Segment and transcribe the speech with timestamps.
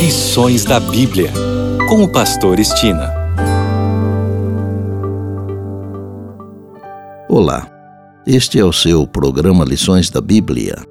[0.00, 1.30] Lições da Bíblia,
[1.86, 3.12] com o Pastor Estina.
[7.28, 7.68] Olá,
[8.26, 10.82] este é o seu programa Lições da Bíblia.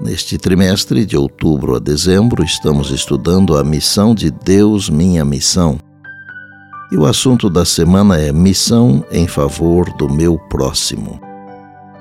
[0.00, 5.78] Neste trimestre, de outubro a dezembro, estamos estudando a missão de Deus, minha missão.
[6.90, 11.20] E o assunto da semana é Missão em favor do meu próximo.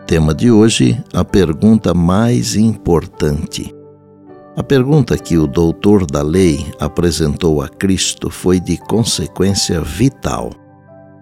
[0.08, 3.77] Tema de hoje: a pergunta mais importante.
[4.58, 10.50] A pergunta que o doutor da lei apresentou a Cristo foi de consequência vital.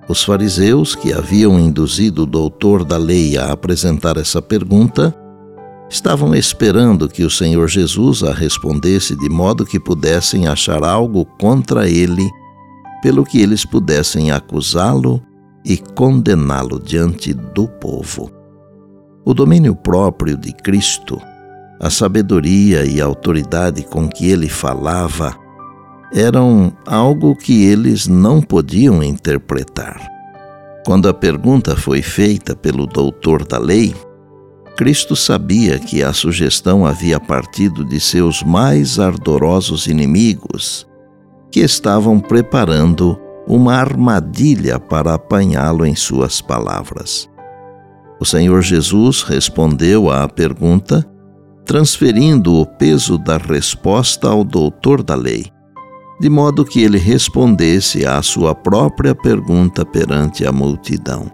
[0.07, 5.13] Os fariseus, que haviam induzido o doutor da lei a apresentar essa pergunta,
[5.89, 11.89] estavam esperando que o Senhor Jesus a respondesse de modo que pudessem achar algo contra
[11.89, 12.29] ele,
[13.01, 15.21] pelo que eles pudessem acusá-lo
[15.65, 18.31] e condená-lo diante do povo.
[19.25, 21.19] O domínio próprio de Cristo,
[21.79, 25.35] a sabedoria e a autoridade com que ele falava,
[26.13, 29.99] eram algo que eles não podiam interpretar.
[30.85, 33.93] Quando a pergunta foi feita pelo doutor da lei,
[34.77, 40.85] Cristo sabia que a sugestão havia partido de seus mais ardorosos inimigos,
[41.51, 43.17] que estavam preparando
[43.47, 47.29] uma armadilha para apanhá-lo em suas palavras.
[48.19, 51.05] O Senhor Jesus respondeu à pergunta,
[51.65, 55.51] transferindo o peso da resposta ao doutor da lei,
[56.19, 61.29] de modo que ele respondesse à sua própria pergunta perante a multidão.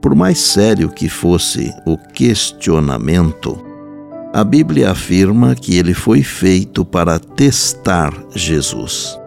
[0.00, 3.58] Por mais sério que fosse o questionamento,
[4.34, 9.18] a Bíblia afirma que ele foi feito para testar Jesus.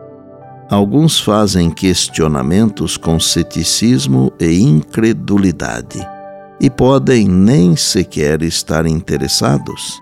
[0.69, 6.14] Alguns fazem questionamentos com ceticismo e incredulidade
[6.59, 10.01] e podem nem sequer estar interessados,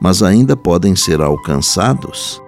[0.00, 2.40] mas ainda podem ser alcançados.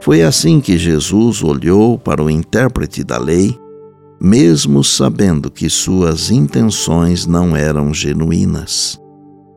[0.00, 3.58] Foi assim que Jesus olhou para o intérprete da lei,
[4.20, 9.00] mesmo sabendo que suas intenções não eram genuínas.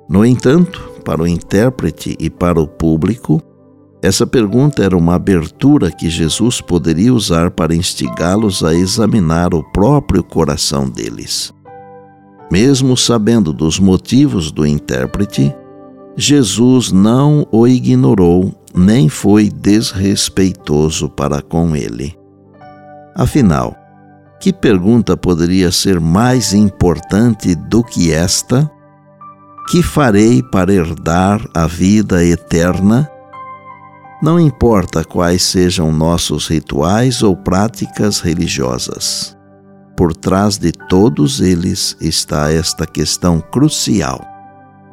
[0.10, 3.42] No entanto, para o intérprete e para o público,
[4.02, 10.24] essa pergunta era uma abertura que Jesus poderia usar para instigá-los a examinar o próprio
[10.24, 11.54] coração deles.
[12.50, 15.54] Mesmo sabendo dos motivos do intérprete,
[16.16, 22.18] Jesus não o ignorou nem foi desrespeitoso para com ele.
[23.14, 23.76] Afinal,
[24.40, 28.70] que pergunta poderia ser mais importante do que esta?
[29.70, 33.10] Que farei para herdar a vida eterna?
[34.22, 39.37] Não importa quais sejam nossos rituais ou práticas religiosas
[39.98, 44.24] por trás de todos eles está esta questão crucial.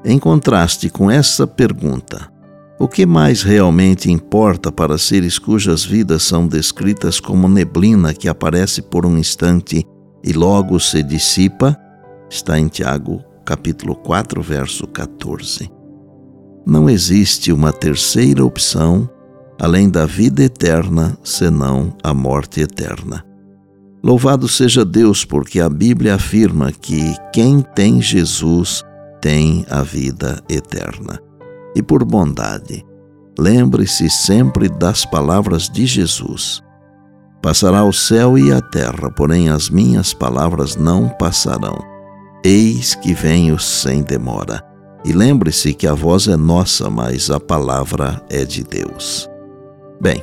[0.02, 2.32] Em contraste com essa pergunta,
[2.78, 8.80] o que mais realmente importa para seres cujas vidas são descritas como neblina que aparece
[8.80, 9.86] por um instante
[10.24, 11.78] e logo se dissipa?
[12.30, 15.70] Está em Tiago, capítulo 4, verso 14.
[16.66, 19.08] Não existe uma terceira opção
[19.60, 23.33] além da vida eterna, senão a morte eterna.
[24.04, 28.84] Louvado seja Deus, porque a Bíblia afirma que quem tem Jesus
[29.18, 31.18] tem a vida eterna.
[31.74, 32.84] E por bondade,
[33.38, 36.62] lembre-se sempre das palavras de Jesus.
[37.40, 41.78] Passará o céu e a terra, porém as minhas palavras não passarão.
[42.44, 44.62] Eis que venho sem demora.
[45.02, 49.26] E lembre-se que a voz é nossa, mas a palavra é de Deus.
[49.98, 50.22] Bem,